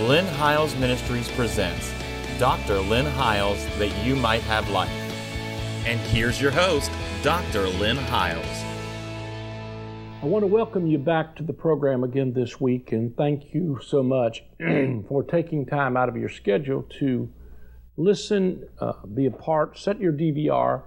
[0.00, 1.92] Lynn Hiles Ministries presents
[2.40, 2.80] Dr.
[2.80, 4.90] Lynn Hiles That You Might Have Life.
[5.86, 6.90] And here's your host,
[7.22, 7.68] Dr.
[7.68, 8.44] Lynn Hiles.
[10.20, 13.78] I want to welcome you back to the program again this week and thank you
[13.86, 14.42] so much
[15.08, 17.32] for taking time out of your schedule to
[17.96, 20.82] listen, uh, be a part, set your DVR.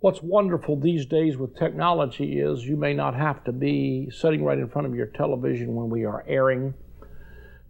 [0.00, 4.58] What's wonderful these days with technology is you may not have to be sitting right
[4.58, 6.74] in front of your television when we are airing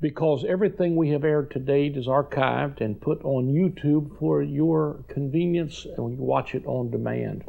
[0.01, 5.05] because everything we have aired to date is archived and put on YouTube for your
[5.09, 7.45] convenience and you watch it on demand.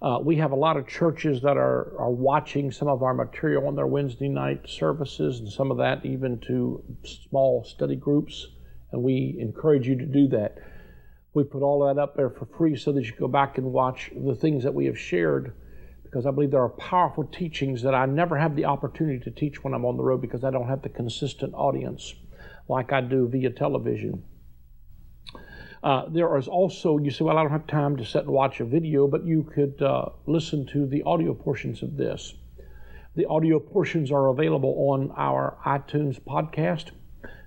[0.00, 3.66] Uh, we have a lot of churches that are, are watching some of our material
[3.66, 8.46] on their Wednesday night services and some of that even to small study groups,
[8.92, 10.58] and we encourage you to do that.
[11.34, 14.10] We put all that up there for free so that you go back and watch
[14.16, 15.52] the things that we have shared
[16.08, 19.62] because I believe there are powerful teachings that I never have the opportunity to teach
[19.62, 22.14] when I'm on the road because I don't have the consistent audience
[22.66, 24.24] like I do via television.
[25.82, 28.60] Uh, there is also, you say, well, I don't have time to sit and watch
[28.60, 32.34] a video, but you could uh, listen to the audio portions of this.
[33.14, 36.90] The audio portions are available on our iTunes podcast.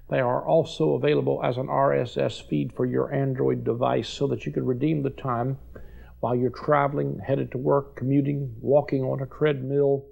[0.09, 4.52] They are also available as an RSS feed for your Android device so that you
[4.52, 5.58] can redeem the time
[6.22, 10.05] while you're traveling, headed to work, commuting, walking on a treadmill,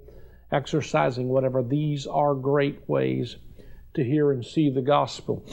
[0.52, 1.64] exercising, whatever.
[1.64, 3.38] These are great ways
[3.94, 5.46] to hear and see the gospel.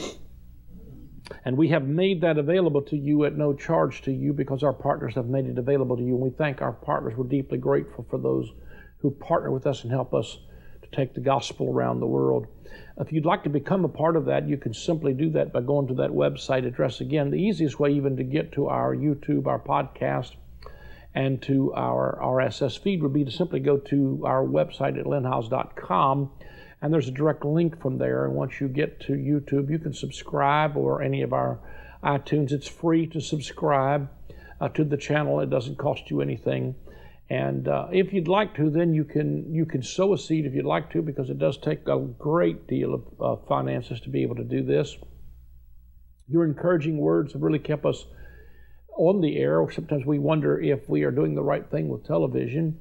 [1.45, 4.73] And we have made that available to you at no charge to you because our
[4.73, 6.15] partners have made it available to you.
[6.15, 7.13] And we thank our partners.
[7.15, 8.49] We're deeply grateful for those
[8.99, 10.39] who partner with us and help us
[10.81, 12.47] to take the gospel around the world.
[12.97, 15.61] If you'd like to become a part of that, you can simply do that by
[15.61, 17.29] going to that website address again.
[17.29, 20.31] The easiest way, even to get to our YouTube, our podcast,
[21.17, 26.29] and to our RSS feed would be to simply go to our website at lynnhiles.com
[26.79, 28.25] and there's a direct link from there.
[28.25, 31.59] And once you get to YouTube, you can subscribe or any of our
[32.03, 32.51] iTunes.
[32.51, 34.11] It's free to subscribe
[34.61, 35.39] uh, to the channel.
[35.39, 36.75] It doesn't cost you anything.
[37.31, 40.53] And uh, if you'd like to, then you can you can sow a seed if
[40.53, 44.21] you'd like to, because it does take a great deal of uh, finances to be
[44.21, 44.95] able to do this.
[46.27, 48.05] Your encouraging words have really kept us
[48.97, 49.65] on the air.
[49.71, 52.77] Sometimes we wonder if we are doing the right thing with television.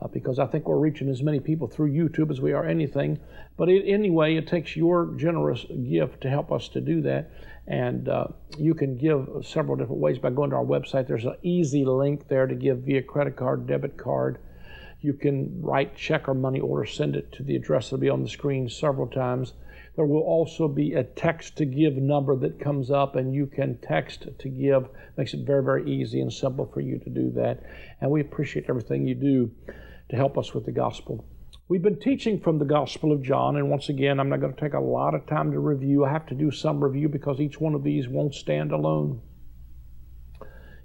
[0.00, 3.18] Uh, because I think we're reaching as many people through YouTube as we are anything.
[3.56, 7.30] But it, anyway, it takes your generous gift to help us to do that.
[7.66, 8.26] And uh,
[8.58, 11.06] you can give several different ways by going to our website.
[11.06, 14.38] There's an easy link there to give via credit card, debit card.
[15.00, 18.22] You can write check or money order, send it to the address that'll be on
[18.22, 19.54] the screen several times.
[19.96, 23.78] There will also be a text to give number that comes up, and you can
[23.78, 24.88] text to give.
[25.16, 27.62] Makes it very, very easy and simple for you to do that.
[28.00, 29.52] And we appreciate everything you do
[30.10, 31.24] to help us with the gospel.
[31.66, 34.60] We've been teaching from the Gospel of John, and once again, I'm not going to
[34.60, 36.04] take a lot of time to review.
[36.04, 39.22] I have to do some review because each one of these won't stand alone.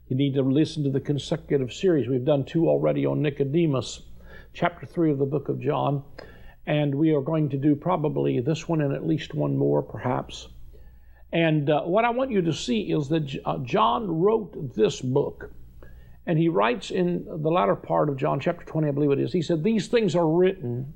[0.07, 2.07] You need to listen to the consecutive series.
[2.07, 4.03] We've done two already on Nicodemus,
[4.53, 6.03] chapter 3 of the book of John,
[6.69, 10.49] and we are going to do probably this one and at least one more, perhaps.
[11.33, 15.51] And uh, what I want you to see is that uh, John wrote this book
[16.27, 19.33] and he writes in the latter part of John chapter 20, I believe it is,
[19.33, 20.93] he said, These things are written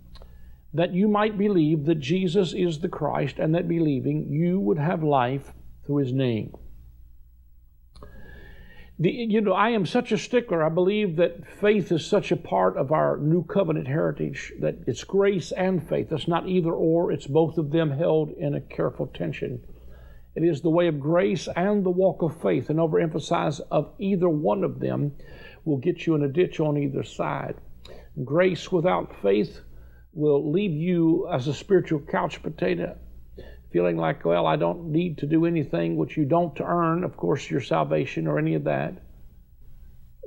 [0.75, 5.03] that you might believe that Jesus is the Christ, and that believing you would have
[5.03, 5.53] life
[5.85, 6.53] through his name.
[9.05, 10.63] You know, I am such a stickler.
[10.63, 15.03] I believe that faith is such a part of our new covenant heritage that it's
[15.03, 16.11] grace and faith.
[16.11, 19.61] It's not either or, it's both of them held in a careful tension.
[20.35, 22.69] It is the way of grace and the walk of faith.
[22.69, 25.11] An overemphasis of either one of them
[25.65, 27.55] will get you in a ditch on either side.
[28.23, 29.59] Grace without faith
[30.13, 32.97] will leave you as a spiritual couch potato,
[33.73, 37.49] feeling like, well, I don't need to do anything which you don't earn, of course,
[37.49, 38.93] your salvation or any of that.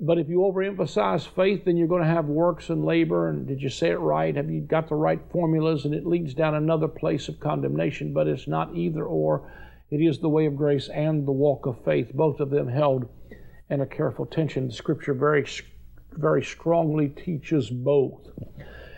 [0.01, 3.31] But if you overemphasize faith, then you're going to have works and labor.
[3.31, 4.37] And did you say it right?
[4.37, 5.87] Have you got the right formulas?
[5.87, 8.13] And it leads down another place of condemnation.
[8.13, 9.51] But it's not either or.
[9.91, 13.09] It is the way of grace and the walk of faith, both of them held
[13.71, 14.66] in a careful tension.
[14.66, 15.47] The scripture very,
[16.13, 18.27] very strongly teaches both,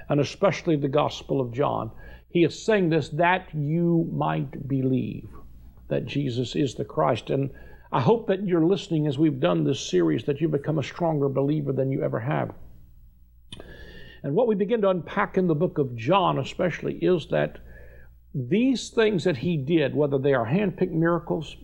[0.09, 1.91] and especially the Gospel of John.
[2.31, 5.29] He is saying this that you might believe
[5.89, 7.31] that Jesus is the Christ.
[7.31, 7.51] And
[7.91, 11.29] I hope that you're listening as we've done this series, that you become a stronger
[11.29, 12.53] believer than you ever have.
[14.23, 17.59] And what we begin to unpack in the book of John, especially, is that
[18.35, 21.57] these things that he did, whether they are handpicked miracles,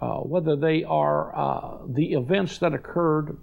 [0.00, 3.36] uh, whether they are uh, the events that occurred,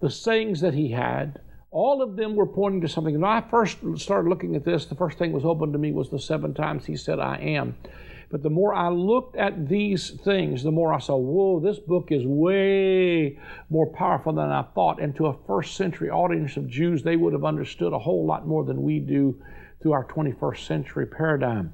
[0.00, 1.40] the sayings that he had,
[1.72, 3.14] All of them were pointing to something.
[3.14, 5.90] When I first started looking at this, the first thing that was open to me
[5.90, 7.76] was the seven times he said, I am.
[8.30, 12.08] But the more I looked at these things, the more I saw, whoa, this book
[12.10, 13.38] is way
[13.70, 15.00] more powerful than I thought.
[15.00, 18.46] And to a first century audience of Jews, they would have understood a whole lot
[18.46, 19.42] more than we do
[19.82, 21.72] through our 21st century paradigm.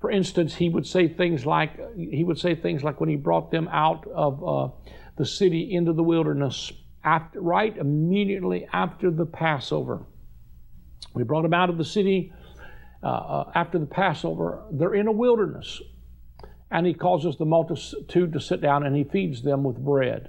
[0.00, 3.50] For instance, he would say things like he would say things like when he brought
[3.50, 4.68] them out of uh,
[5.16, 6.72] the city into the wilderness,
[7.08, 10.04] after, right immediately after the Passover.
[11.14, 12.32] We brought them out of the city
[13.02, 14.64] uh, uh, after the Passover.
[14.70, 15.80] They're in a wilderness,
[16.70, 20.28] and he causes the multitude to sit down and he feeds them with bread.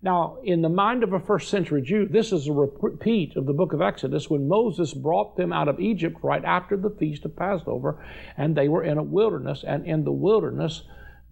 [0.00, 3.52] Now, in the mind of a first century Jew, this is a repeat of the
[3.52, 7.36] book of Exodus when Moses brought them out of Egypt right after the feast of
[7.36, 8.02] Passover,
[8.36, 10.82] and they were in a wilderness, and in the wilderness,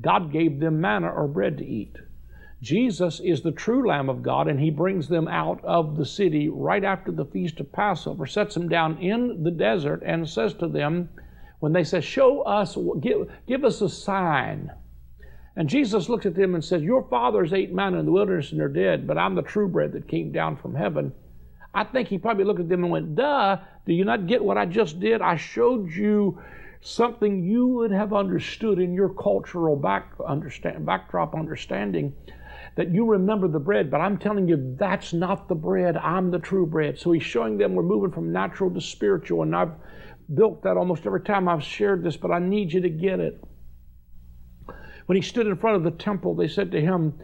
[0.00, 1.96] God gave them manna or bread to eat.
[2.62, 6.48] Jesus is the true Lamb of God, and He brings them out of the city
[6.48, 10.68] right after the feast of Passover, sets them down in the desert, and says to
[10.68, 11.10] them,
[11.58, 14.70] when they say, Show us, give, give us a sign
[15.54, 18.60] and Jesus looks at them and said, Your fathers ate manna in the wilderness and
[18.60, 21.12] they're dead, but I'm the true bread that came down from heaven.
[21.74, 24.58] I think he probably looked at them and went, Duh, do you not get what
[24.58, 25.20] I just did?
[25.20, 26.40] I showed you
[26.80, 32.14] something you would have understood in your cultural back, understand, backdrop understanding
[32.76, 35.96] that you remember the bread, but I'm telling you that's not the bread.
[35.96, 36.98] I'm the true bread.
[36.98, 39.72] So he's showing them we're moving from natural to spiritual, and I've
[40.34, 43.42] built that almost every time I've shared this, but I need you to get it.
[45.06, 47.19] When he stood in front of the temple, they said to him,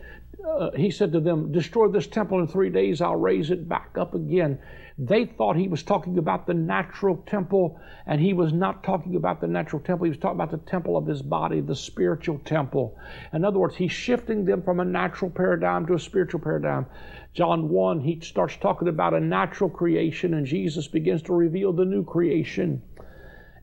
[0.49, 3.97] uh, he said to them, Destroy this temple in three days, I'll raise it back
[3.99, 4.59] up again.
[5.01, 9.41] They thought he was talking about the natural temple, and he was not talking about
[9.41, 10.05] the natural temple.
[10.05, 12.99] He was talking about the temple of his body, the spiritual temple.
[13.33, 16.87] In other words, he's shifting them from a natural paradigm to a spiritual paradigm.
[17.33, 21.85] John 1, he starts talking about a natural creation, and Jesus begins to reveal the
[21.85, 22.83] new creation.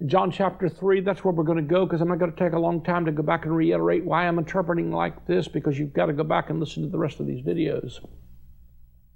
[0.06, 2.54] John chapter 3, that's where we're going to go because I'm not going to take
[2.54, 5.94] a long time to go back and reiterate why I'm interpreting like this because you've
[5.94, 8.00] got to go back and listen to the rest of these videos.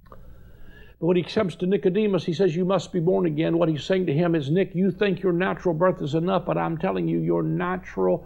[0.09, 3.57] But when he comes to Nicodemus, he says, You must be born again.
[3.57, 6.57] What he's saying to him is, Nick, you think your natural birth is enough, but
[6.57, 8.25] I'm telling you, your natural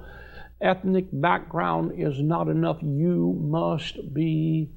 [0.62, 2.78] ethnic background is not enough.
[2.82, 4.72] You must be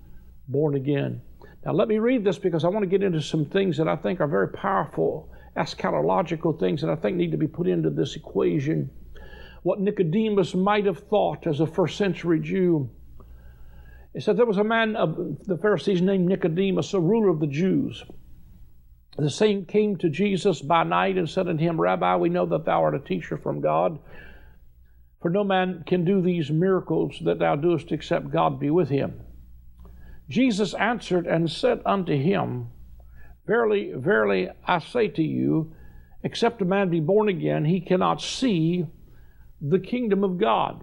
[0.49, 1.21] born again.
[1.65, 3.97] Now, let me read this because I want to get into some things that I
[3.97, 8.17] think are very powerful eschatological things that I think need to be put into this
[8.17, 8.91] equation.
[9.63, 12.91] What Nicodemus might have thought as a first century Jew.
[14.15, 17.47] He said there was a man of the Pharisees named Nicodemus, a ruler of the
[17.47, 18.05] Jews.
[19.19, 22.65] The same came to Jesus by night and said unto him, Rabbi, we know that
[22.65, 23.99] thou art a teacher from God.
[25.23, 29.21] For no man can do these miracles that thou doest except God be with him.
[30.29, 32.69] Jesus answered and said unto him,
[33.47, 35.73] Verily, verily, I say to you,
[36.23, 38.87] except a man be born again, he cannot see
[39.61, 40.83] the kingdom of God.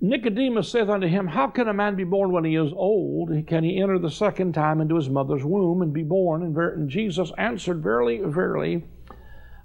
[0.00, 3.30] Nicodemus saith unto him, How can a man be born when he is old?
[3.46, 6.42] Can he enter the second time into his mother's womb and be born?
[6.42, 8.84] And Jesus answered, Verily, verily,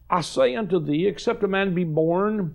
[0.09, 2.53] I say unto thee, except a man be born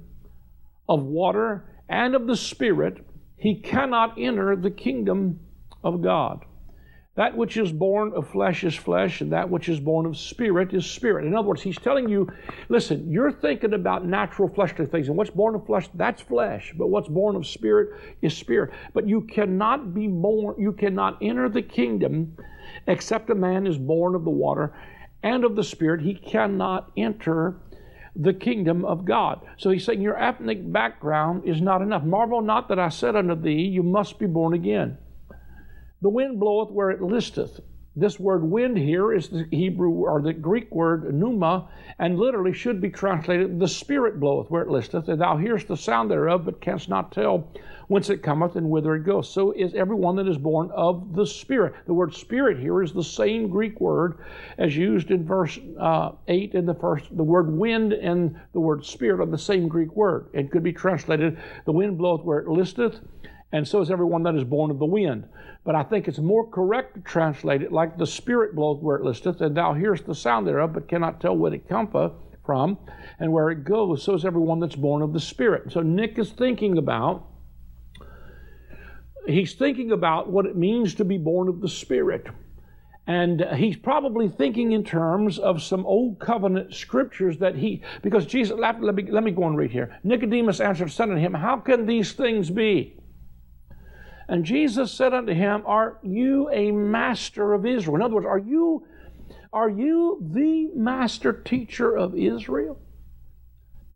[0.89, 3.05] of water and of the Spirit,
[3.37, 5.41] he cannot enter the kingdom
[5.83, 6.45] of God.
[7.15, 10.73] That which is born of flesh is flesh, and that which is born of spirit
[10.73, 11.27] is spirit.
[11.27, 12.27] In other words, he's telling you,
[12.71, 16.87] listen, you're thinking about natural fleshly things, and what's born of flesh, that's flesh, but
[16.87, 18.71] what's born of spirit is spirit.
[18.95, 22.35] But you cannot be born, you cannot enter the kingdom
[22.87, 24.73] except a man is born of the water
[25.23, 26.01] and of the spirit.
[26.01, 27.57] He cannot enter
[28.17, 29.41] the kingdom of God.
[29.59, 32.05] So he's saying your ethnic background is not enough.
[32.05, 34.99] Marvel not that I said unto thee, you must be born again.
[36.03, 37.61] The wind bloweth where it listeth.
[37.95, 41.69] This word wind here is the Hebrew or the Greek word pneuma,
[42.01, 45.77] and literally should be translated, the Spirit bloweth where it listeth, and thou hearest the
[45.77, 47.47] sound thereof, but canst not tell
[47.87, 49.27] whence it cometh and whither it goeth.
[49.27, 51.75] So is everyone that is born of the Spirit.
[51.87, 54.19] The word Spirit here is the same Greek word
[54.59, 57.17] as used in verse uh, 8 in the first.
[57.17, 60.29] The word wind and the word Spirit are the same Greek word.
[60.33, 62.99] It could be translated, the wind bloweth where it listeth,
[63.53, 65.29] and so is everyone that is born of the wind.
[65.65, 69.05] But I think it's more correct to translate it like the Spirit bloweth where it
[69.05, 72.13] listeth, and thou hearest the sound thereof, but cannot tell where it cometh
[72.45, 72.79] from
[73.21, 74.03] and where it goes.
[74.03, 75.71] So is everyone that's born of the Spirit.
[75.71, 77.29] So Nick is thinking about
[79.27, 82.27] he's thinking about what it means to be born of the Spirit.
[83.07, 88.57] And he's probably thinking in terms of some old covenant scriptures that he, because Jesus,
[88.57, 89.99] let, me, let me go and read here.
[90.05, 92.97] Nicodemus answered, said unto him, How can these things be?
[94.29, 97.97] And Jesus said unto him, Are you a master of Israel?
[97.97, 98.87] In other words, are you,
[99.53, 102.81] are you the master teacher of Israel?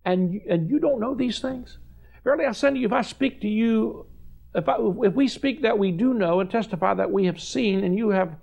[0.04, 1.78] And, and you don't know these things?
[2.25, 4.06] Verily I say to you, if I speak to you,
[4.54, 7.85] if, I, if we speak that we do know and testify that we have seen,
[7.85, 8.37] and you have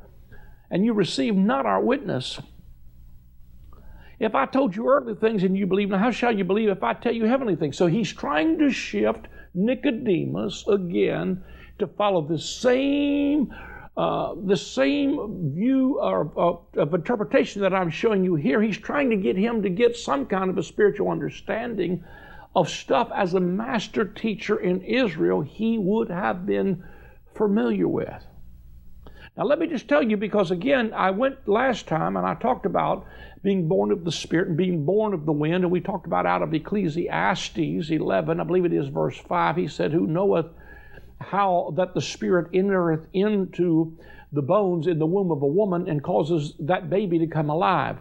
[0.72, 2.40] and you receive not our witness,
[4.20, 6.84] if I told you earthly things and you believe, now how shall you believe if
[6.84, 7.78] I tell you heavenly things?
[7.78, 11.44] So he's trying to shift Nicodemus again
[11.80, 13.54] to follow the same
[13.96, 18.60] uh, the same view of, of, of, interpretation that I'm showing you here.
[18.60, 22.04] He's trying to get him to get some kind of a spiritual understanding
[22.56, 26.84] of stuff as a master teacher in Israel he would have been
[27.36, 28.26] familiar with.
[29.38, 32.66] Now, let me just tell you, because again, I went last time and I talked
[32.66, 33.06] about
[33.44, 36.26] being born of the Spirit and being born of the wind, and we talked about
[36.26, 37.58] out of Ecclesiastes
[37.90, 40.48] 11, I believe it is verse 5, he said, Who knoweth
[41.22, 43.98] how that the Spirit entereth into
[44.32, 47.98] the bones in the womb of a woman and causes that baby to come alive.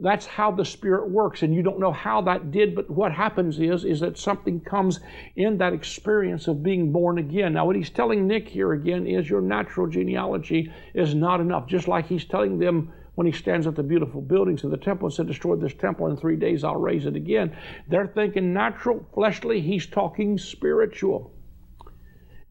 [0.00, 3.58] That's how the Spirit works, and you don't know how that did, but what happens
[3.58, 5.00] is, is that something comes
[5.34, 7.54] in that experience of being born again.
[7.54, 11.88] Now, what he's telling Nick here again is your natural genealogy is not enough, just
[11.88, 15.14] like he's telling them when he stands at the beautiful buildings of the temple and
[15.14, 17.56] said, Destroy this temple in three days, I'll raise it again.
[17.88, 21.32] They're thinking natural, fleshly, he's talking spiritual.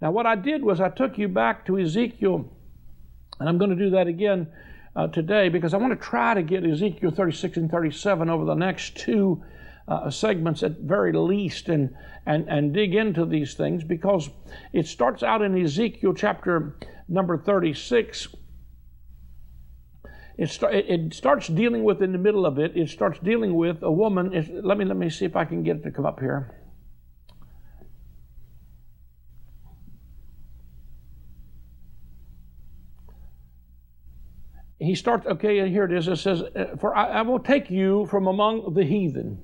[0.02, 2.52] Now, what I did was I took you back to Ezekiel,
[3.40, 4.48] and I'm going to do that again
[4.96, 8.56] uh, today because I want to try to get Ezekiel 36 and 37 over the
[8.56, 9.44] next two
[9.88, 14.30] uh, segments at very least and, and, and dig into these things because
[14.74, 16.78] it starts out in Ezekiel chapter
[17.08, 18.28] number 36.
[20.38, 23.82] It, start, it, starts dealing with in the middle of it, it starts dealing with
[23.82, 24.32] a woman.
[24.64, 26.54] let me let me see if I can get it to come up here.
[34.88, 36.08] He starts, okay, and here it is.
[36.08, 39.44] It says, uh, For I, I, will take you from among the heathen.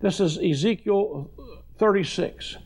[0.00, 1.30] This is Ezekiel
[1.78, 2.56] 36.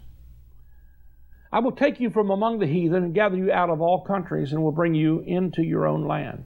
[1.53, 4.53] I will take you from among the heathen and gather you out of all countries
[4.53, 6.45] and will bring you into your own land.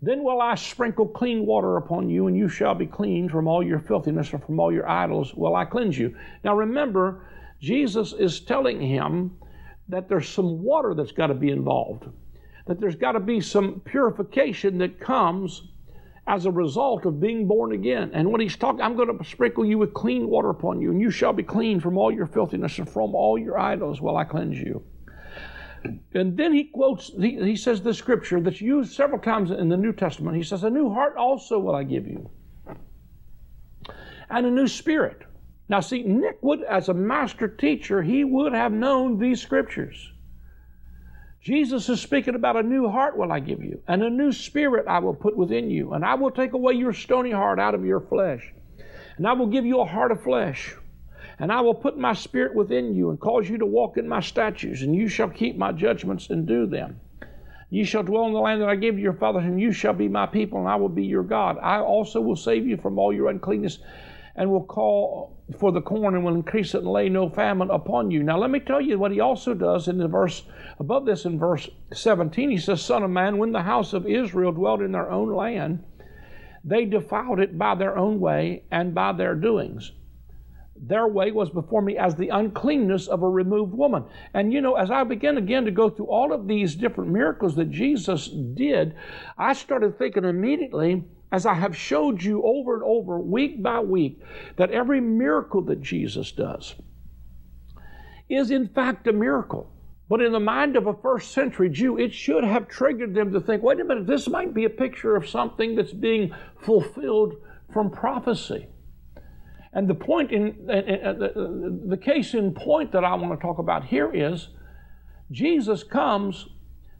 [0.00, 3.62] Then will I sprinkle clean water upon you, and you shall be clean from all
[3.62, 6.16] your filthiness and from all your idols will I cleanse you.
[6.44, 7.26] Now remember,
[7.60, 9.36] Jesus is telling him
[9.88, 12.06] that there's some water that's got to be involved
[12.66, 15.68] that there's got to be some purification that comes
[16.26, 18.10] as a result of being born again.
[18.14, 21.00] And when he's talking, I'm going to sprinkle you with clean water upon you, and
[21.00, 24.24] you shall be clean from all your filthiness and from all your idols while I
[24.24, 24.84] cleanse you.
[26.14, 29.76] And then he quotes, he, he says the scripture that's used several times in the
[29.76, 30.36] New Testament.
[30.36, 32.30] He says, A new heart also will I give you,
[34.30, 35.22] and a new spirit.
[35.68, 40.11] Now, see, Nick would, as a master teacher, he would have known these scriptures.
[41.42, 44.86] Jesus is speaking about a new heart will I give you, and a new spirit
[44.86, 47.84] I will put within you, and I will take away your stony heart out of
[47.84, 48.52] your flesh,
[49.16, 50.76] and I will give you a heart of flesh.
[51.40, 54.20] And I will put my spirit within you and cause you to walk in my
[54.20, 57.00] statutes, and you shall keep my judgments and do them.
[57.70, 59.94] You shall dwell in the land that I gave to your fathers, and you shall
[59.94, 61.58] be my people, and I will be your God.
[61.60, 63.80] I also will save you from all your uncleanness
[64.36, 68.10] and will call for the corn and will increase it and lay no famine upon
[68.10, 68.22] you.
[68.22, 70.44] Now, let me tell you what he also does in the verse
[70.78, 72.50] above this in verse 17.
[72.50, 75.84] He says, Son of man, when the house of Israel dwelt in their own land,
[76.64, 79.92] they defiled it by their own way and by their doings.
[80.84, 84.04] Their way was before me as the uncleanness of a removed woman.
[84.34, 87.54] And you know, as I began again to go through all of these different miracles
[87.56, 88.94] that Jesus did,
[89.36, 94.20] I started thinking immediately as I have showed you over and over, week by week,
[94.56, 96.74] that every miracle that Jesus does
[98.28, 99.70] is in fact a miracle.
[100.10, 103.40] But in the mind of a first century Jew, it should have triggered them to
[103.40, 107.36] think wait a minute, this might be a picture of something that's being fulfilled
[107.72, 108.66] from prophecy.
[109.72, 113.58] And the point in, uh, uh, the case in point that I want to talk
[113.58, 114.48] about here is
[115.30, 116.46] Jesus comes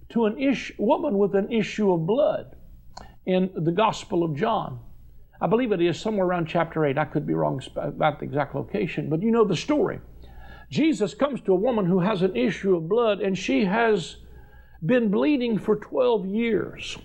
[0.08, 2.56] to an issue, woman with an issue of blood
[3.26, 4.80] in the Gospel of John.
[5.40, 6.98] I believe it is somewhere around chapter 8.
[6.98, 10.00] I could be wrong about the exact location, but you know the story.
[10.70, 14.16] Jesus comes to a woman who has an issue of blood, and she has
[14.84, 16.96] been bleeding for 12 years.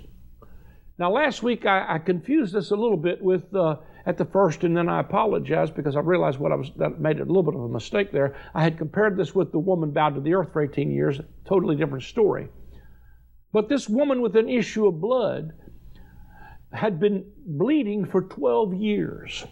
[1.00, 4.64] Now, last week I, I confused this a little bit with uh, at the first,
[4.64, 7.56] and then I apologized because I realized what I was that made a little bit
[7.56, 8.36] of a mistake there.
[8.56, 11.76] I had compared this with the woman bowed to the earth for 18 years, totally
[11.76, 12.48] different story.
[13.52, 15.54] But this woman with an issue of blood
[16.74, 19.46] had been bleeding for 12 years.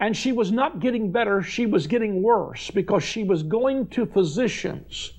[0.00, 4.06] And she was not getting better, she was getting worse because she was going to
[4.06, 5.12] physicians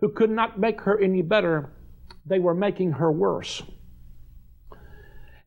[0.00, 1.70] who could not make her any better,
[2.24, 3.62] they were making her worse.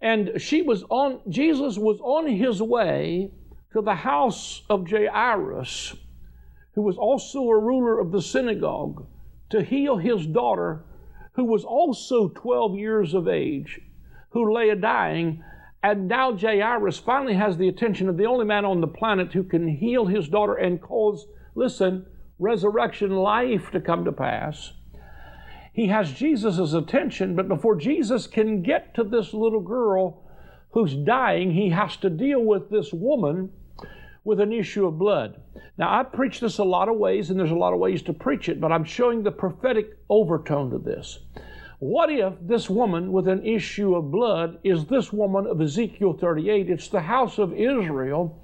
[0.02, 3.32] And she was on, Jesus was on his way
[3.74, 5.96] to the house of Jairus,
[6.74, 9.06] who was also a ruler of the synagogue,
[9.50, 10.86] to heal his daughter,
[11.34, 13.82] who was also 12 years of age,
[14.30, 15.44] who lay a dying.
[15.82, 19.44] And now Jairus finally has the attention of the only man on the planet who
[19.44, 22.06] can heal his daughter and cause, listen,
[22.38, 24.74] resurrection life to come to pass.
[25.74, 30.24] He has Jesus' attention, but before Jesus can get to this little girl
[30.72, 33.52] who's dying, he has to deal with this woman
[34.24, 35.42] with an issue of blood.
[35.78, 38.14] Now, I preach this a lot of ways, and there's a lot of ways to
[38.14, 41.20] preach it, but I'm showing the prophetic overtone to this.
[41.80, 46.70] What if this woman with an issue of blood is this woman of Ezekiel 38?
[46.70, 48.38] It's the house of Israel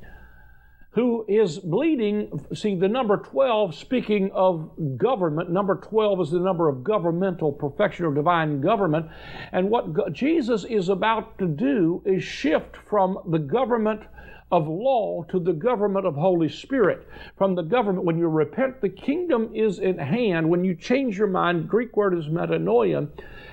[0.92, 2.48] who is bleeding.
[2.54, 8.06] See, the number 12, speaking of government, number 12 is the number of governmental perfection
[8.06, 9.08] or divine government.
[9.52, 14.04] And what Jesus is about to do is shift from the government
[14.52, 17.08] of law to the government of Holy Spirit.
[17.36, 20.50] From the government, when you repent, the kingdom is in hand.
[20.50, 23.08] When you change your mind, Greek word is metanoia,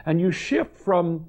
[0.05, 1.27] and you shift from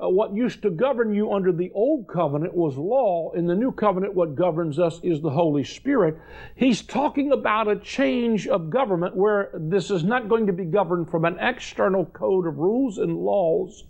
[0.00, 3.32] uh, what used to govern you under the old covenant was law.
[3.32, 6.18] In the new covenant, what governs us is the Holy Spirit.
[6.54, 11.10] He's talking about a change of government where this is not going to be governed
[11.10, 13.84] from an external code of rules and laws,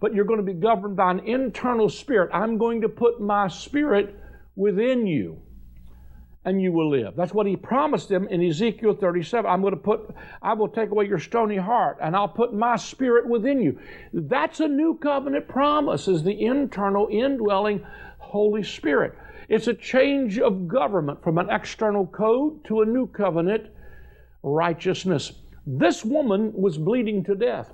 [0.00, 2.30] but you're going to be governed by an internal spirit.
[2.32, 4.18] I'm going to put my spirit
[4.56, 5.40] within you
[6.46, 7.16] and you will live.
[7.16, 9.50] That's what he promised them in Ezekiel 37.
[9.50, 12.76] I'm going to put, I will take away your stony heart and I'll put my
[12.76, 13.78] spirit within you.
[14.12, 17.84] That's a new covenant promise, is the internal indwelling
[18.18, 19.14] Holy Spirit.
[19.48, 23.66] It's a change of government from an external code to a new covenant
[24.42, 25.32] righteousness.
[25.66, 27.72] This woman was bleeding to death,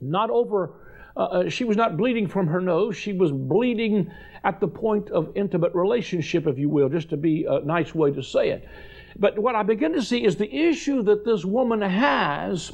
[0.00, 2.96] not over uh, uh, she was not bleeding from her nose.
[2.96, 4.10] She was bleeding
[4.44, 8.12] at the point of intimate relationship, if you will, just to be a nice way
[8.12, 8.68] to say it.
[9.18, 12.72] But what I begin to see is the issue that this woman has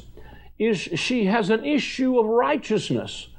[0.59, 3.29] is she has an issue of righteousness.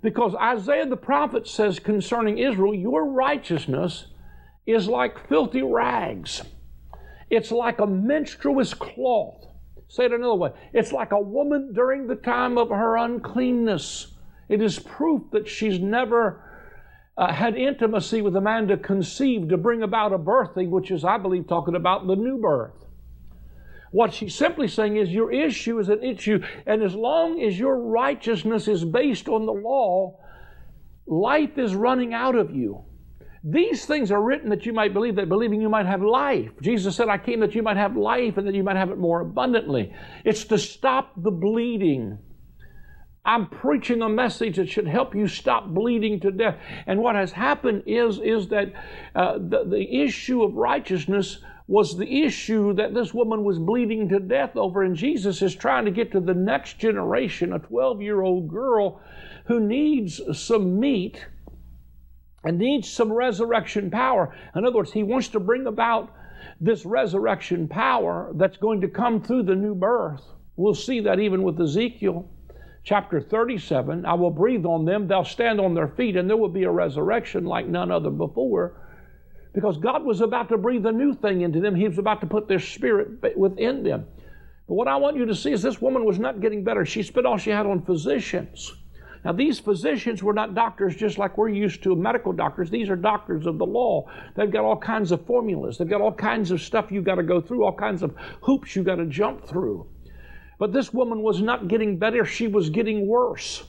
[0.00, 4.06] Because Isaiah the prophet says concerning Israel, your righteousness
[4.66, 6.42] is like filthy rags.
[7.30, 9.46] It's like a menstruous cloth.
[9.88, 10.50] Say it another way.
[10.72, 14.14] It's like a woman during the time of her uncleanness.
[14.48, 16.42] It is proof that she's never
[17.16, 21.04] uh, had intimacy with a man to conceive, to bring about a birthing, which is,
[21.04, 22.86] I believe, talking about the new birth.
[23.90, 27.78] What she's simply saying is your issue is an issue, and as long as your
[27.80, 30.18] righteousness is based on the law,
[31.06, 32.84] life is running out of you.
[33.42, 36.50] These things are written that you might believe, that believing you might have life.
[36.60, 38.98] Jesus said, I came that you might have life and that you might have it
[38.98, 39.94] more abundantly.
[40.24, 42.18] It's to stop the bleeding.
[43.24, 46.56] I'm preaching a message that should help you stop bleeding to death.
[46.86, 48.72] And what has happened is, is that
[49.14, 54.18] uh, the, the issue of righteousness was the issue that this woman was bleeding to
[54.18, 54.82] death over.
[54.82, 59.00] And Jesus is trying to get to the next generation, a 12 year old girl
[59.46, 61.26] who needs some meat
[62.44, 64.34] and needs some resurrection power.
[64.54, 66.14] In other words, he wants to bring about
[66.60, 70.24] this resurrection power that's going to come through the new birth.
[70.56, 72.28] We'll see that even with Ezekiel
[72.88, 76.48] chapter 37 I will breathe on them, they'll stand on their feet, and there will
[76.48, 78.80] be a resurrection like none other before.
[79.52, 82.26] Because God was about to breathe a new thing into them, He was about to
[82.26, 84.06] put their spirit within them.
[84.66, 86.86] But what I want you to see is this woman was not getting better.
[86.86, 88.74] She spent all she had on physicians.
[89.22, 92.70] Now, these physicians were not doctors just like we're used to medical doctors.
[92.70, 94.08] These are doctors of the law.
[94.34, 95.76] They've got all kinds of formulas.
[95.76, 98.76] They've got all kinds of stuff you've got to go through, all kinds of hoops
[98.76, 99.86] you've got to jump through.
[100.58, 103.64] But this woman was not getting better, she was getting worse.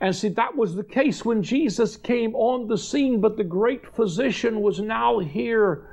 [0.00, 3.94] And see, that was the case when Jesus came on the scene, but the great
[3.94, 5.88] physician was now here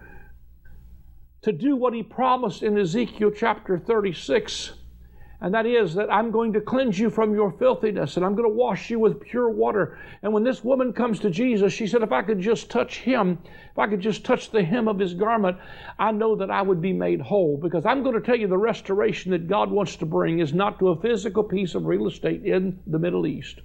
[1.44, 4.74] to do what he promised in Ezekiel chapter 36
[5.44, 8.48] and that is that I'm going to cleanse you from your filthiness and I'm going
[8.48, 9.98] to wash you with pure water.
[10.22, 13.40] And when this woman comes to Jesus, she said, If I could just touch him,
[13.72, 15.58] if I could just touch the hem of his garment,
[15.98, 17.58] I know that I would be made whole.
[17.58, 20.78] Because I'm going to tell you the restoration that God wants to bring is not
[20.78, 23.62] to a physical piece of real estate in the Middle East.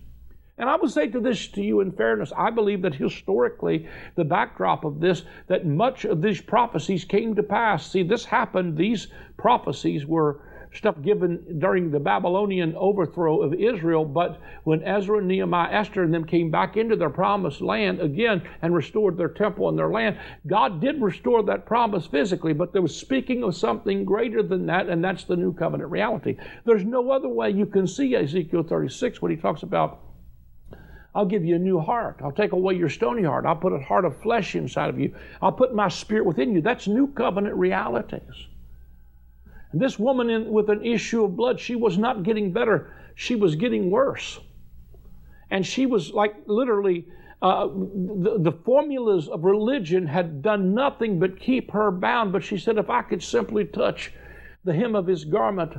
[0.57, 4.25] And I would say to this to you in fairness, I believe that historically, the
[4.25, 7.93] backdrop of this, that much of these prophecies came to pass.
[7.93, 10.41] See, this happened, these prophecies were
[10.73, 16.25] stuff given during the Babylonian overthrow of Israel, but when Ezra, Nehemiah, Esther, and them
[16.25, 20.81] came back into their promised land again and restored their temple and their land, God
[20.81, 25.03] did restore that promise physically, but there was speaking of something greater than that, and
[25.03, 26.37] that's the new covenant reality.
[26.65, 30.01] There's no other way you can see Ezekiel 36 when he talks about
[31.17, 32.21] I'll give you a new heart.
[32.23, 33.47] I'll take away your stony heart.
[33.47, 35.17] I'll put a heart of flesh inside of you.
[35.41, 36.61] I'll put my spirit within you.
[36.61, 38.21] That's new covenant realities.
[39.79, 43.57] This woman in, with an issue of blood, she was not getting better, she was
[43.57, 44.41] getting worse.
[45.51, 47.07] And she was like literally,
[47.43, 52.33] uh, the, the formulas of religion had done nothing but keep her bound.
[52.33, 54.13] But she said, if I could simply touch
[54.65, 55.75] the hem of his garment,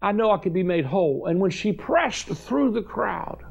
[0.00, 1.26] I know I could be made whole.
[1.26, 3.44] And when she pressed through the crowd,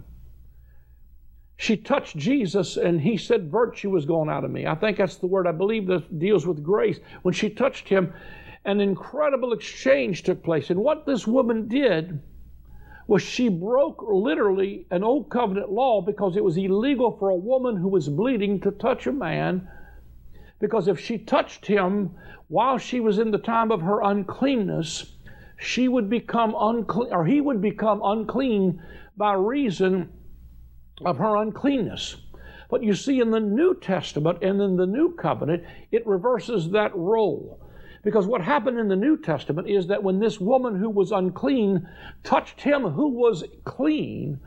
[1.57, 4.65] she touched Jesus and he said, Virtue was going out of me.
[4.65, 6.99] I think that's the word I believe that deals with grace.
[7.21, 8.13] When she touched him,
[8.65, 10.69] an incredible exchange took place.
[10.69, 12.21] And what this woman did
[13.07, 17.75] was she broke literally an old covenant law because it was illegal for a woman
[17.75, 19.67] who was bleeding to touch a man.
[20.59, 22.15] Because if she touched him
[22.47, 25.17] while she was in the time of her uncleanness,
[25.57, 28.81] she would become unclean, or he would become unclean
[29.17, 30.09] by reason
[31.03, 32.15] of her uncleanness.
[32.69, 36.95] But you see, in the New Testament and in the New Covenant, it reverses that
[36.95, 37.60] role.
[38.03, 41.87] Because what happened in the New Testament is that when this woman who was unclean
[42.23, 44.39] touched him who was clean,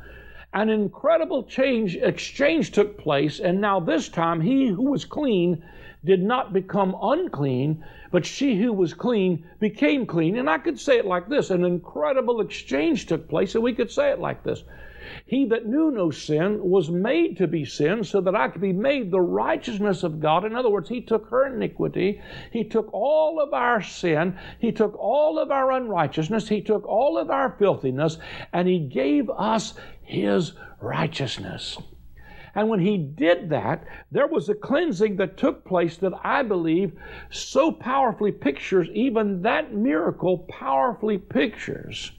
[0.52, 5.62] an incredible change exchange took place, and now this time he who was clean
[6.04, 10.36] did not become unclean, but she who was clean became clean.
[10.36, 13.90] And I could say it like this an incredible exchange took place, and we could
[13.90, 14.64] say it like this
[15.26, 18.72] he that knew no sin was made to be sin so that I could be
[18.72, 20.46] made the righteousness of God.
[20.46, 24.96] In other words, He took her iniquity, He took all of our sin, He took
[24.98, 28.16] all of our unrighteousness, He took all of our filthiness,
[28.52, 31.76] and He gave us His righteousness.
[32.54, 36.92] And when he did that, there was a cleansing that took place that I believe
[37.30, 42.12] so powerfully pictures, even that miracle powerfully pictures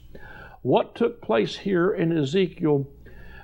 [0.66, 2.88] what took place here in Ezekiel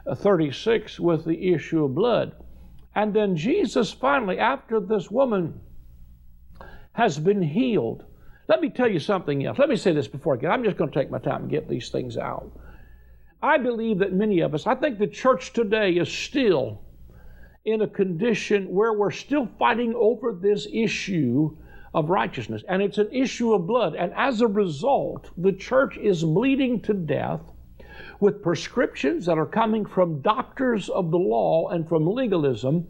[0.07, 2.35] uh, 36 with the issue of blood.
[2.97, 5.61] And then Jesus finally, after this woman
[6.93, 8.05] has been healed,
[8.49, 9.57] let me tell you something else.
[9.59, 10.51] Let me say this before I get.
[10.51, 12.51] I'm just going to take my time and get these things out.
[13.43, 16.81] I believe that many of us, I think the church today is still
[17.65, 21.57] in a condition where we're still fighting over this issue
[21.95, 22.63] of righteousness.
[22.69, 23.95] And it's an issue of blood.
[23.95, 27.41] And as a result, the church is bleeding to death
[28.21, 32.87] with prescriptions that are coming from doctors of the law and from legalism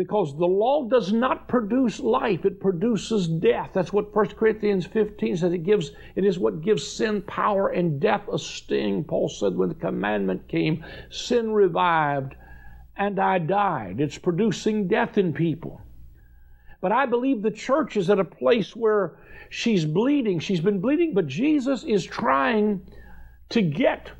[0.00, 3.68] because the law does not produce life it produces death.
[3.74, 5.52] That's what 1 corinthians 15 says.
[5.52, 9.04] It gives it is what gives sin power and death a sting.
[9.04, 12.34] Paul said when the commandment came sin revived
[12.96, 14.00] and i died.
[14.00, 15.82] It's producing death in people.
[16.80, 19.18] But I believe the church is at a place where
[19.50, 20.38] she's bleeding.
[20.38, 22.86] She's been bleeding, but Jesus is trying
[23.50, 24.12] to get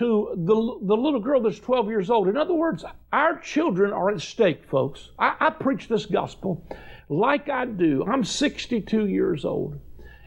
[0.00, 0.54] to the,
[0.86, 2.26] the little girl that's 12 years old.
[2.26, 5.10] In other words, our children are at stake, folks.
[5.18, 6.66] I, I preach this gospel
[7.10, 8.06] like I do.
[8.06, 9.78] I'm 62 years old,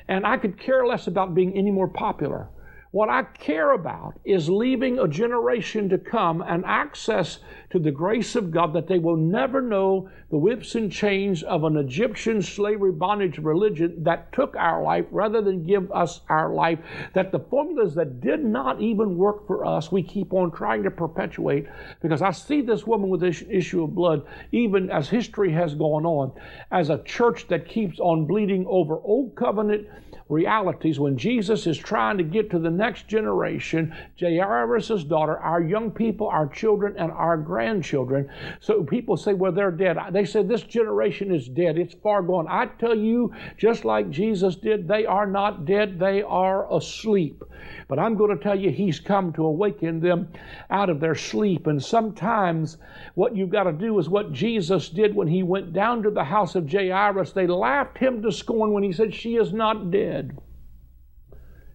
[0.08, 2.50] and I could care less about being any more popular.
[2.94, 7.40] What I care about is leaving a generation to come an access
[7.72, 11.64] to the grace of God that they will never know the whips and chains of
[11.64, 16.78] an Egyptian slavery bondage religion that took our life rather than give us our life.
[17.14, 20.92] That the formulas that did not even work for us, we keep on trying to
[20.92, 21.66] perpetuate.
[22.00, 26.06] Because I see this woman with this issue of blood, even as history has gone
[26.06, 26.32] on,
[26.70, 29.88] as a church that keeps on bleeding over old covenant
[30.30, 35.92] realities when Jesus is trying to get to the next generation, Jairus' daughter, our young
[35.92, 38.30] people, our children, and our grandchildren.
[38.60, 39.98] So people say, well, they're dead.
[40.12, 41.78] They said this generation is dead.
[41.78, 42.48] It's far gone.
[42.50, 47.44] I tell you, just like Jesus did, they are not dead, they are asleep.
[47.88, 50.30] But I'm going to tell you, He's come to awaken them
[50.70, 51.68] out of their sleep.
[51.68, 52.78] And sometimes
[53.16, 56.24] what you've got to do is what Jesus did when He went down to the
[56.24, 57.32] house of Jairus.
[57.32, 60.13] They laughed Him to scorn when He said, She is not dead,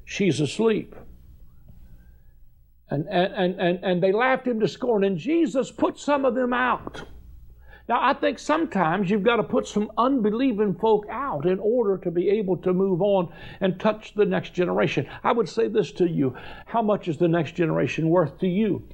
[0.05, 0.95] she's asleep.
[2.91, 6.55] And, and, and, and they laughed him to scorn, and Jesus put some of them
[6.55, 7.03] out.
[7.89, 12.11] Now, I think sometimes you've got to put some unbelieving folk out in order to
[12.11, 15.09] be able to move on and touch the next generation.
[15.25, 18.87] I would say this to you How much is the next generation worth to you?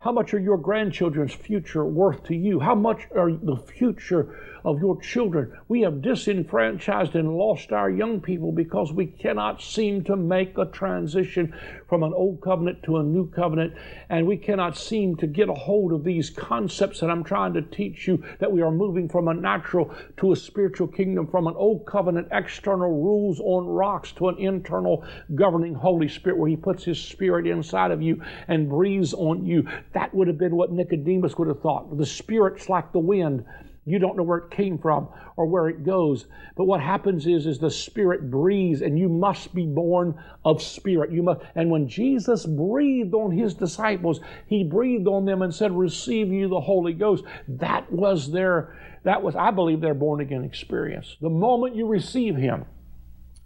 [0.00, 2.60] How much are your grandchildren's future worth to you?
[2.60, 5.56] How much are the future of your children?
[5.68, 10.66] We have disenfranchised and lost our young people because we cannot seem to make a
[10.66, 11.54] transition
[11.88, 13.74] from an old covenant to a new covenant,
[14.08, 17.62] and we cannot seem to get a hold of these concepts that I'm trying to
[17.62, 21.54] teach you that we are moving from a natural to a spiritual kingdom, from an
[21.56, 26.84] old covenant external rules on rocks to an internal governing Holy Spirit where He puts
[26.84, 29.66] His Spirit inside of you and breathes on you.
[29.92, 31.96] That would have been what Nicodemus would have thought.
[31.96, 33.44] The Spirit's like the wind.
[33.90, 36.26] You don't know where it came from or where it goes.
[36.56, 41.12] But what happens is, is the Spirit breathes, and you must be born of Spirit.
[41.12, 41.40] You must.
[41.54, 46.48] And when Jesus breathed on His disciples, He breathed on them and said, "Receive you
[46.48, 48.78] the Holy Ghost." That was their.
[49.04, 51.16] That was, I believe, their born again experience.
[51.20, 52.66] The moment you receive Him,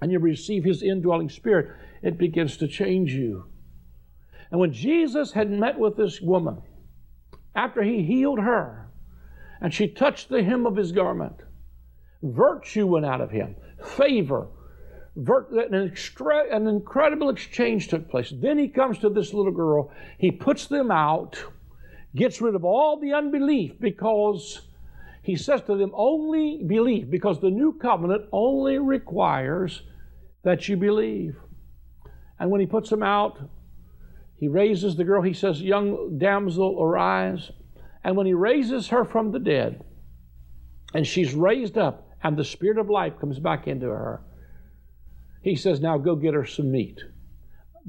[0.00, 1.70] and you receive His indwelling Spirit,
[2.02, 3.46] it begins to change you.
[4.50, 6.62] And when Jesus had met with this woman,
[7.56, 8.83] after he healed her,
[9.60, 11.36] and she touched the hem of his garment,
[12.22, 14.48] virtue went out of him, favor,
[15.16, 18.32] an, extra, an incredible exchange took place.
[18.34, 21.42] Then he comes to this little girl, he puts them out,
[22.14, 24.62] gets rid of all the unbelief because
[25.22, 29.82] he says to them, only believe, because the new covenant only requires
[30.42, 31.36] that you believe.
[32.38, 33.38] And when he puts them out,
[34.36, 35.22] he raises the girl.
[35.22, 37.50] He says, Young damsel, arise.
[38.04, 39.82] And when he raises her from the dead,
[40.94, 44.22] and she's raised up, and the spirit of life comes back into her,
[45.42, 47.00] he says, Now go get her some meat.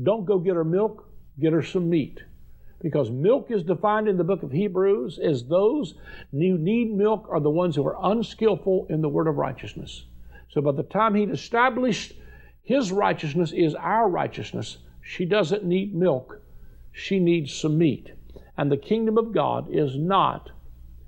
[0.01, 2.19] Don't go get her milk, get her some meat.
[2.82, 5.95] Because milk is defined in the book of Hebrews as those
[6.32, 10.06] who need milk are the ones who are unskillful in the word of righteousness.
[10.49, 12.13] So by the time he'd established
[12.63, 16.41] his righteousness is our righteousness, she doesn't need milk,
[16.91, 18.12] she needs some meat.
[18.58, 20.52] And the kingdom of God is not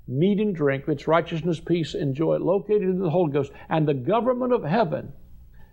[0.06, 3.52] meat and drink, it's righteousness, peace, and joy located in the Holy Ghost.
[3.68, 5.12] And the government of heaven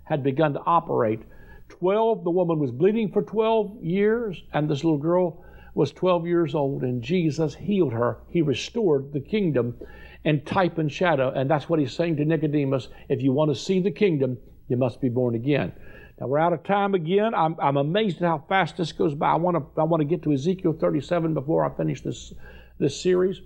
[0.03, 1.21] had begun to operate.
[1.69, 6.55] 12, the woman was bleeding for 12 years, and this little girl was 12 years
[6.55, 8.19] old, and Jesus healed her.
[8.29, 9.75] He restored the kingdom
[10.23, 11.31] in type and shadow.
[11.31, 12.88] And that's what he's saying to Nicodemus.
[13.09, 15.73] If you want to see the kingdom, you must be born again.
[16.19, 17.34] Now we're out of time again.
[17.34, 19.32] I'm, I'm amazed at how fast this goes by.
[19.32, 22.34] I want to I want to get to Ezekiel 37 before I finish this
[22.80, 23.41] this series,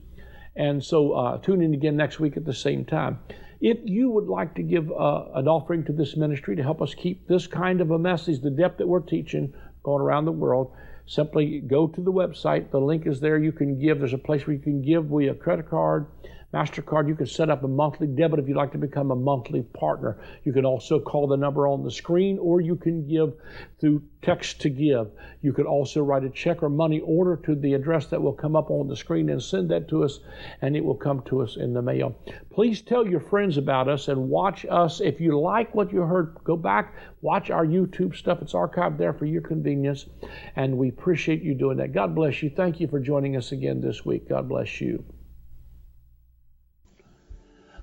[0.56, 3.20] and so uh, tune in again next week at the same time.
[3.60, 6.94] If you would like to give uh, an offering to this ministry to help us
[6.94, 9.54] keep this kind of a message, the depth that we're teaching,
[9.84, 10.72] going around the world,
[11.08, 12.72] simply go to the website.
[12.72, 13.38] The link is there.
[13.40, 14.00] You can give.
[14.00, 16.06] There's a place where you can give via credit card
[16.52, 19.62] MasterCard, you can set up a monthly debit if you'd like to become a monthly
[19.62, 20.18] partner.
[20.44, 23.34] You can also call the number on the screen or you can give
[23.80, 25.12] through text to give.
[25.44, 28.56] You could also write a check or money order to the address that will come
[28.56, 30.22] up on the screen and send that to us
[30.62, 32.18] and it will come to us in the mail.
[32.52, 35.02] Please tell your friends about us and watch us.
[35.02, 38.42] If you like what you heard, go back, watch our YouTube stuff.
[38.42, 40.08] It's archived there for your convenience
[40.56, 41.94] and we appreciate you doing that.
[41.94, 42.50] God bless you.
[42.50, 44.28] Thank you for joining us again this week.
[44.28, 45.06] God bless you.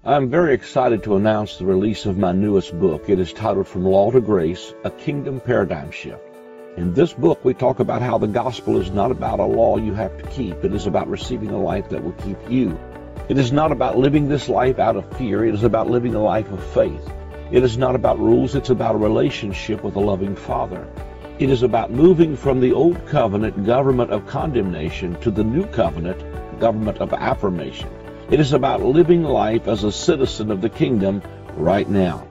[0.09, 3.09] I'm very excited to announce the release of my newest book.
[3.09, 6.23] It is titled From Law to Grace, A Kingdom Paradigm Shift.
[6.77, 9.95] In this book, we talk about how the gospel is not about a law you
[9.95, 10.63] have to keep.
[10.63, 12.79] It is about receiving a life that will keep you.
[13.29, 15.45] It is not about living this life out of fear.
[15.45, 17.13] It is about living a life of faith.
[17.51, 18.55] It is not about rules.
[18.55, 20.87] It's about a relationship with a loving Father.
[21.41, 26.21] It is about moving from the old covenant government of condemnation to the new covenant
[26.61, 27.91] government of affirmation.
[28.29, 31.23] It is about living life as a citizen of the kingdom
[31.57, 32.27] right now.